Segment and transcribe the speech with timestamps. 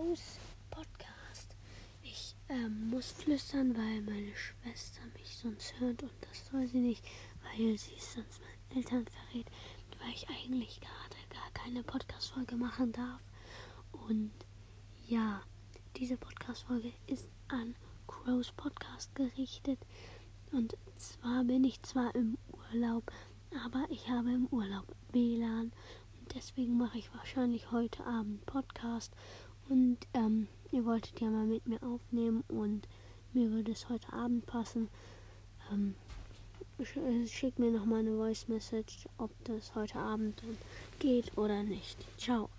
[0.00, 0.38] Maus
[0.70, 1.56] Podcast.
[2.02, 7.04] Ich ähm, muss flüstern, weil meine Schwester mich sonst hört und das soll sie nicht,
[7.42, 9.46] weil sie es sonst meinen Eltern verrät,
[10.00, 13.20] weil ich eigentlich gerade gar keine Podcast-Folge machen darf.
[14.08, 14.32] Und
[15.06, 15.42] ja,
[15.96, 17.74] diese Podcast-Folge ist an
[18.06, 19.80] Crows Podcast gerichtet.
[20.52, 22.38] Und zwar bin ich zwar im
[22.72, 23.12] Urlaub,
[23.66, 25.72] aber ich habe im Urlaub WLAN
[26.34, 29.12] deswegen mache ich wahrscheinlich heute Abend Podcast
[29.70, 32.88] und ähm, ihr wolltet ja mal mit mir aufnehmen und
[33.32, 34.88] mir würde es heute Abend passen.
[35.70, 35.94] Ähm,
[36.78, 40.42] äh, schickt mir noch mal eine Voice Message, ob das heute Abend
[40.98, 42.04] geht oder nicht.
[42.18, 42.50] Ciao.